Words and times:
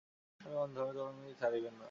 আমি 0.41 0.55
অন্ধ, 0.55 0.77
তবু 0.77 0.91
তিনি 0.93 1.01
আমাকে 1.09 1.33
ছাড়িবেন 1.39 1.73
না। 1.73 1.79